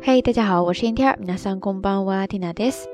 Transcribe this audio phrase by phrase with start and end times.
[0.00, 1.18] 嘿，大家好，我是天天。
[1.24, 2.88] 皆さんこんばんは、ティナです。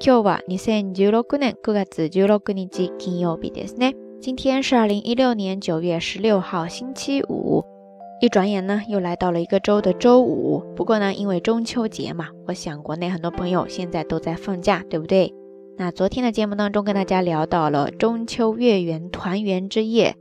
[0.00, 3.94] 今日は二千十六年九月十六日金曜日ですね。
[4.20, 7.64] 今天是二零一六年九月十六号，星期五。
[8.20, 10.62] 一转眼呢，又来到了一个周的周五。
[10.74, 15.34] 不过呢，因为中秋节嘛，我想国内很多朋友现在都在放假，对不对？
[15.78, 20.16] 那昨天的节目当中跟大家聊到了中秋月圆团圆之夜，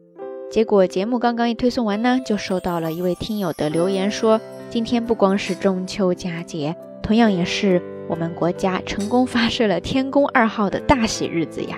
[0.51, 11.76] 结果节目刚刚一推送完呢，就收到了一位听友的留言说， 今天不光是中秋佳节，同样也是我们国家成功发射了天宫二号的大喜日子呀！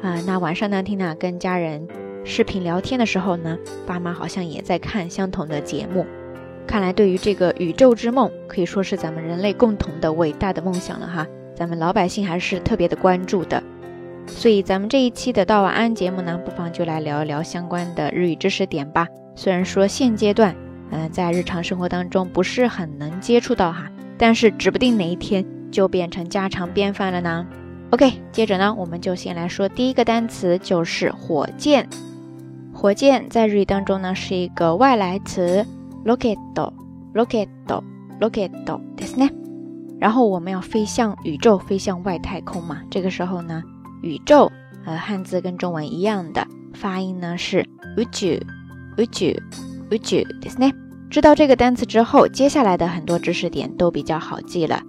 [0.00, 1.86] 啊，那晚上呢，听娜跟家人。
[2.24, 6.06] 视频聊天的时候呢，爸妈好像也在看相同的节目。
[6.66, 11.26] 看来对于这个宇宙之梦，可以说是咱们人类共同的伟大的梦想了哈。
[11.54, 13.62] 咱们老百姓还是特别的关注的。
[14.26, 19.06] 所以咱们这一期的道晚安节目呢，不妨就来聊一聊相关的日语知识点吧。
[19.36, 20.56] 虽然说现阶段，
[20.91, 27.45] 嗯，在日常生活当中不是很能接触到哈，但是指不定哪一天就变成家常便饭了呢。
[27.91, 31.87] OK，接着呢，我们就先来说第一个单词，就是火箭。
[32.73, 35.65] 火箭在日语当中呢是一个外来词，
[36.05, 38.51] rocket，rocket，rocket，
[38.95, 39.31] ですね。
[39.99, 42.81] 然后我们要飞向宇宙，飞向外太空嘛。
[42.89, 43.63] 这个时候呢，
[44.03, 44.51] 宇宙
[44.85, 48.39] 呃汉字跟中文一样的发音呢是宇宙，
[48.97, 49.39] 宇宙，
[49.89, 50.73] 宇宙ですね。
[51.11, 54.81] 知道这个单词之后，接下来的很多知识点都比较好记了。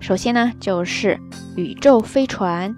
[0.00, 1.18] 首先呢就是
[1.56, 2.74] 宇宙飞船，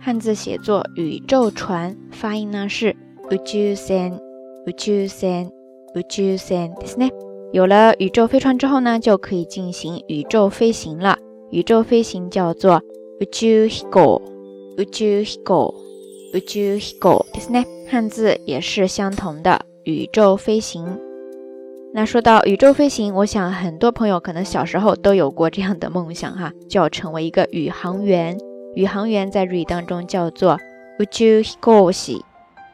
[0.00, 2.96] 汉字写作宇宙船，发音呢是。
[3.28, 4.20] 宇宙船，
[4.66, 5.50] 宇宙船，
[5.96, 7.10] 宇宙船，ですね。
[7.52, 11.18] 有了宇宙飞船之后呢，就可以进行宇宙飞行了。
[11.50, 12.80] 宇宙飞行叫做
[13.18, 13.90] 宇宙飛行，
[14.76, 15.72] 宇宙飛行，
[16.34, 17.64] 宇宙飛行，ですね。
[17.88, 20.84] 汉字也是相同的，宇宙飞行。
[21.94, 28.36] 那说到宇宙飞行，我想很多朋友可能小时候都有过这样的梦想哈，就要成为一个宇航员。
[28.74, 30.58] 宇航员在日语当中叫做
[30.98, 32.12] 宇宙飛行士。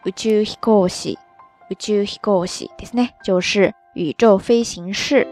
[0.04, 1.10] 宇宙飛行士，
[1.69, 5.26] 宇宙飛行士ですね，就是宇宙飞行士。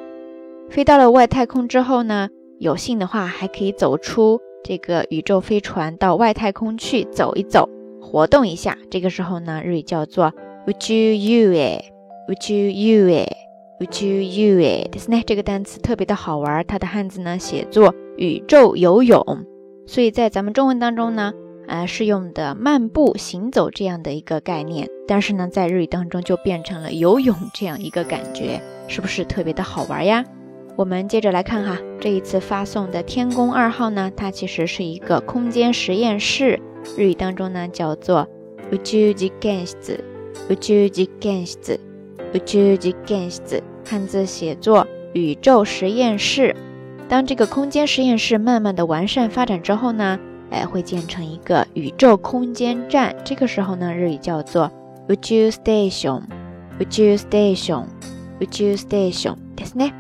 [0.71, 2.29] 飞到了外太空之后呢，
[2.61, 7.69] 有幸的话还可以走出这个宇宙飞船到外太空去走一走，
[8.01, 8.79] 活动一下。
[8.89, 10.33] 这个时候呢，日语叫做
[10.69, 11.83] 宇宙遊泳，
[12.29, 13.27] 宇宙遊泳，
[13.81, 15.23] 宇宙遊泳ですね。
[15.27, 19.25] 这个单词特别的好玩，它的汉字呢写作宇宙游泳，
[19.87, 21.33] 所以在咱们中文当中呢。
[21.67, 30.25] 呃，是用的漫步行走这样的一个概念，但是呢，在日语当中就变成了游泳这样一个感觉，是不是特別的好玩呀？
[30.75, 36.59] 我们接着来看哈，这一次发送的天宫二号呢，它其实是一个空间实验室，
[36.97, 38.27] 日语当中呢叫做
[38.73, 40.03] 宇宙実験室，
[40.49, 41.79] 宇宙実験室，
[42.33, 46.55] 宇宙実験室，汉字写作宇宙实验室。
[47.09, 50.19] 当这个空间实验室慢慢的完善发展之后呢？
[50.51, 53.15] 哎，会建成一个宇宙空间站。
[53.25, 54.71] 这个时候呢，日语叫做
[55.09, 56.23] 宇宙 station，
[56.79, 57.85] 宇宙 station，
[58.41, 59.93] 宇宙 station，ですね。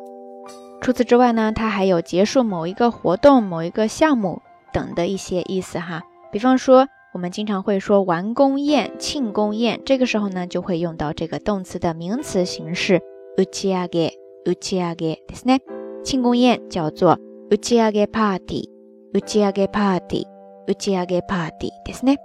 [0.84, 4.42] 除此之外呢，它还有结束某一个活动、某一个项目
[4.74, 6.04] 等的一些意思哈。
[6.32, 6.88] 比方说。
[7.12, 13.02] 我们经常会说完工宴、庆功宴，这个时候呢，就会用到这个动词的名词形式
[13.36, 14.12] 打ち上げ、
[14.46, 15.62] 打ち上げですね。
[16.04, 17.18] 庆功宴叫做
[17.50, 18.70] 打ち上げパーティー、
[19.12, 20.26] 打ち上げパーティー、
[20.68, 22.18] 打ち上げパーティーですね。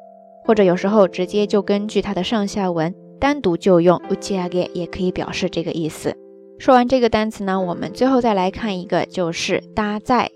[0.44, 6.14] 或者有时候直接就根据它的上下文单独就用打ち上げ，也可以表示这个意思。
[6.58, 10.30] 说完这个单词呢，我们最后再来看一个，就是搭载。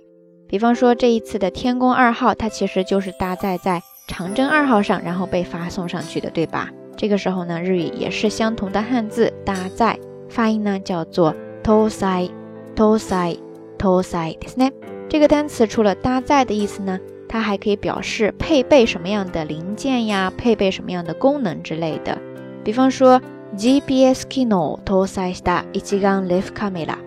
[0.49, 3.83] 比方说这一次的天宫二号，它其实就是搭载在。
[4.11, 6.71] 长征二号上，然后被发送上去的，对吧？
[6.97, 9.99] 这个时候呢，日语也是相同的汉字搭载，
[10.31, 12.31] 发音呢叫做 tosai
[12.75, 13.39] tosai
[13.79, 14.73] tosai，ですね。
[15.11, 16.99] 这个单词除了搭载的意思呢，
[17.29, 22.17] 它还可以表示配备什么样的零件呀，配备什么样的功能之类的。
[22.65, 23.21] 比方说
[23.57, 26.99] GPS 機能搭載した一眼レフカメラ。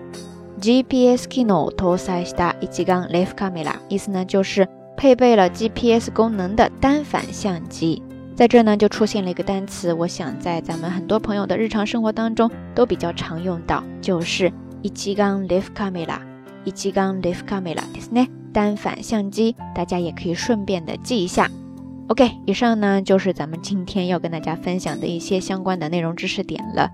[0.59, 8.03] GPS 機能搭載した一眼レフカメラ，意思呢就是配备了 GPS 功能的单反相机。
[8.35, 14.51] 在这呢就出现了一个单词，我想在咱们很多朋友的日常生活当中都比较常用到，就是
[14.81, 16.19] 一眼レフカメラ。
[16.63, 21.49] 一机刚 live camera ですね，单反相机，大家也可以顺便的记一下。
[22.08, 26.88] OK，以上呢就是咱们今天要跟大家分享的一些相关的内容知识点了。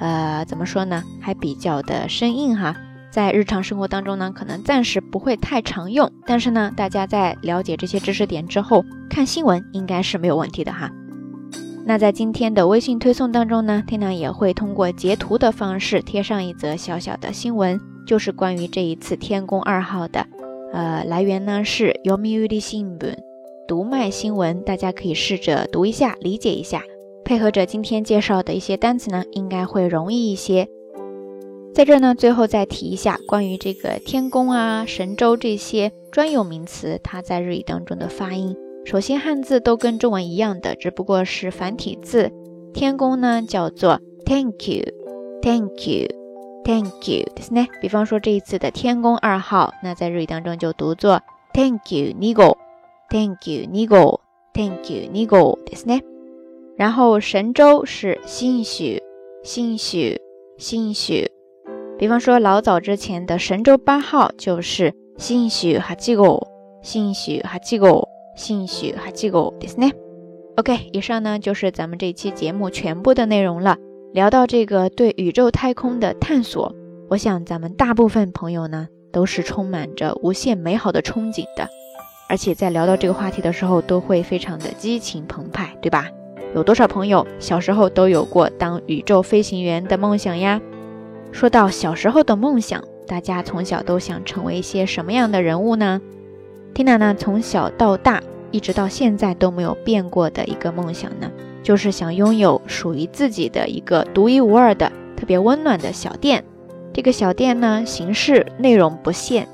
[0.00, 1.04] 呃，怎么说呢？
[1.20, 2.74] 还比较的生硬哈，
[3.10, 10.90] 在日常生活当中呢，可能暂时不会太常用，但是呢，大家在了解这些知识点之后，看新闻应该是没有问题的哈。
[11.84, 17.78] 那在今天的微信推送当中呢天亮也会通过截图的方式贴上一则小小的新闻。
[18.06, 20.26] 就是关于这一次天宫二号的，
[20.72, 22.98] 呃，来源呢是《Yomiuri Shimbun》
[23.67, 26.83] 读卖新闻，大家可以试着读一下，理解一下，
[27.23, 30.67] 配合着今天介绍的一些单词呢，应该会容易一些。
[31.73, 38.55] 在这呢，最后再提一下关于这个天宫啊、神州这些专有名词，它在日语当中的发音。
[38.85, 42.31] 首先，汉字都跟中文一样的，只不过是繁体字。
[42.73, 47.67] 天宫呢叫做 Thank you，Thank you。Thank you，ですね。
[47.81, 51.21] 比方说这一次的天宫二号，那在日语当中就读作
[51.53, 51.91] Thank
[53.13, 56.01] you, Nigo。Thank you, Nigo。Thank you, Nigo，ですね。
[56.77, 59.01] 然后神舟是新许，
[59.43, 60.19] 新许，
[60.57, 61.31] 新许。
[61.97, 66.47] 比方说老早之前的神舟八号就是新许哈基狗，
[66.81, 69.93] 新许哈基狗，新许哈基狗，ですね。
[70.55, 73.77] OK，以上呢就是咱们这期节目全部的内容了。
[74.13, 76.73] 聊到这个对宇宙太空的探索，
[77.09, 81.67] 我想咱们大部分朋友呢都是充满着无限美好的憧憬的，
[82.28, 86.08] 而且在聊到这个话题的时候都会非常的激情澎湃，对吧？
[86.54, 90.60] 有多少朋友小时候都有过当宇宙飞行员的梦想呀？
[91.32, 96.00] 说到小时候的梦想，大家从小都想成为一些什么样的人物呢
[96.74, 101.30] ？Tina 呢从小到大一直到现在都没有变过的一个梦想呢？
[101.62, 106.44] 就是想拥有属于自己的一个独一无二的、特别温暖的小店。
[106.92, 109.48] 这个小店呢，形式、内容不限，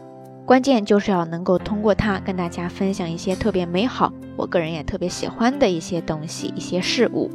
[0.51, 7.31] 关键就是要能够通过它跟大家分享一些特别美好、我个人也特别喜欢的一些东西、一些事物。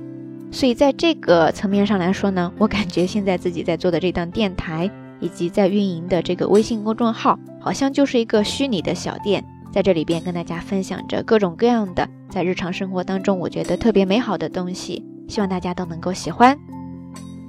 [0.51, 4.91] 所以在这个层面上来说呢，我感觉现在自己在做的这档电台，
[5.21, 9.41] 以及在运营的这个微信公众号，好像就是一个虚拟的小店。
[9.71, 16.59] 在这里边跟大家分享着各种各样的在日常生活当中我觉得特别美好的东西，希望大家都能够喜欢。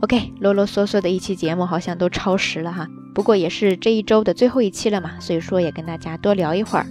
[0.00, 2.86] OK，啰啰嗦嗦的一期节目好像都超时了哈，
[3.16, 6.84] 不过也是这一周的最后一期了嘛，所以说也跟大家多聊一会儿。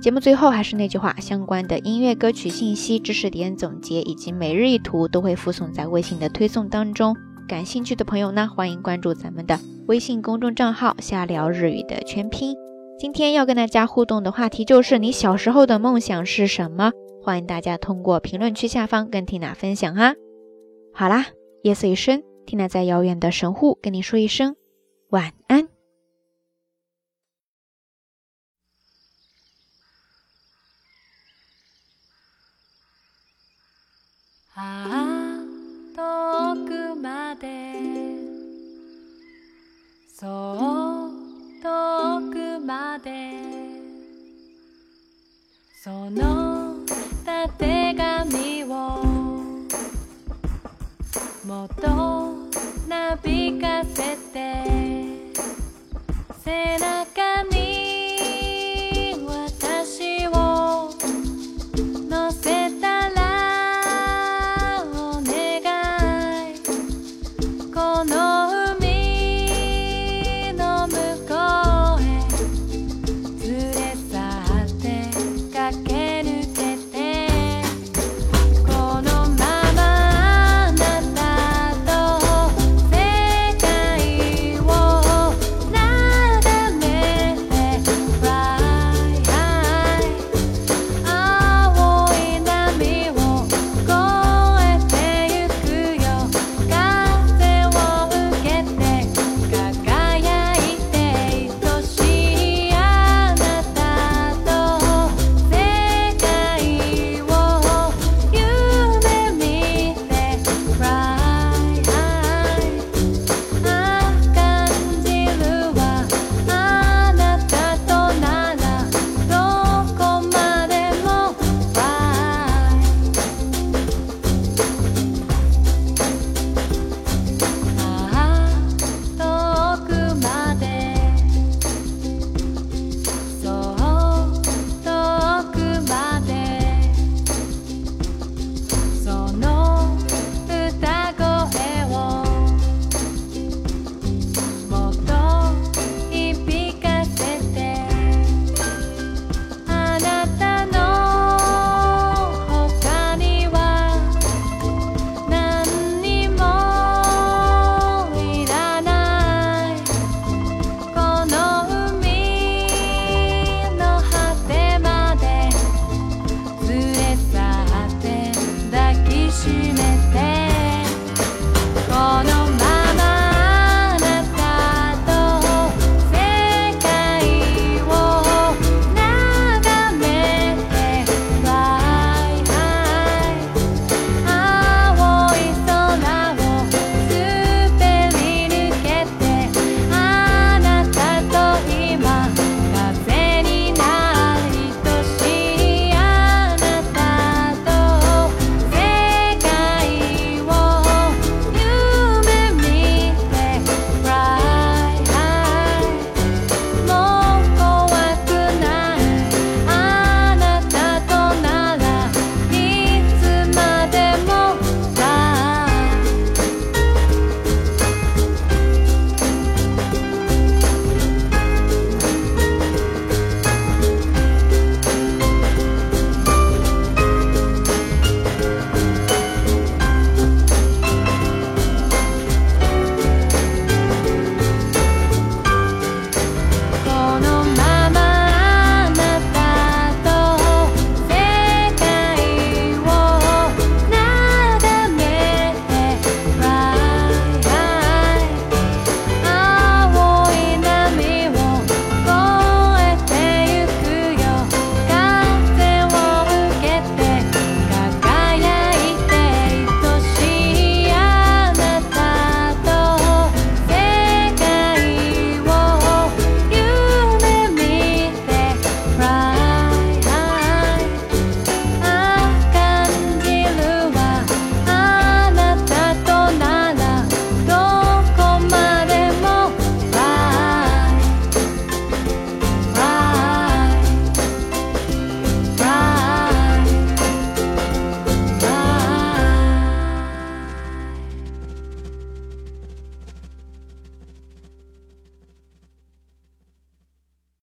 [0.00, 7.16] 节目最后还是那句话，相关的音乐歌曲信息、知识点总结以及每日一图都会附送在微信的推送当中。
[7.48, 9.58] 感兴趣的朋友呢，欢迎关注咱们的
[9.88, 12.54] 微信公众账号“瞎聊日语”的全拼。
[12.96, 16.92] 今天要跟大家互动的话题就是你小时候的梦想是什么？
[17.20, 20.14] 欢迎大家通过评论区下方跟缇娜分享哈。
[20.94, 21.26] 好啦，
[21.64, 24.54] 夜色已深，缇娜在遥远的神户跟你说一声
[25.12, 25.68] 晚安。
[34.54, 35.01] 啊